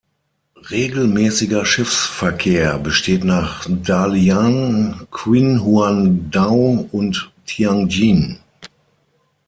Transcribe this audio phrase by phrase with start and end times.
[0.71, 8.39] Regelmäßiger Schiffsverkehr besteht nach Dalian, Qinhuangdao und Tianjin.